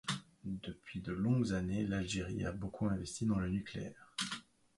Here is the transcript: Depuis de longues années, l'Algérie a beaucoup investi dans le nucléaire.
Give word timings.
Depuis 0.45 0.99
de 0.99 1.11
longues 1.13 1.53
années, 1.53 1.85
l'Algérie 1.85 2.43
a 2.43 2.51
beaucoup 2.51 2.87
investi 2.87 3.27
dans 3.27 3.37
le 3.37 3.49
nucléaire. 3.49 4.15